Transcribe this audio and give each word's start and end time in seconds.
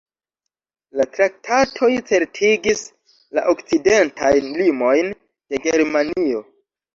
La 1.01 1.05
traktatoj 1.17 1.89
certigis 2.11 2.81
la 3.39 3.43
okcidentajn 3.53 4.49
limojn 4.63 5.13
de 5.19 5.63
Germanio. 5.69 6.43